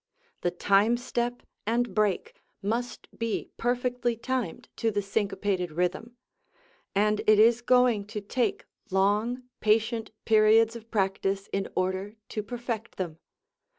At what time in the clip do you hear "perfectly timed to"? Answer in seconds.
3.57-4.89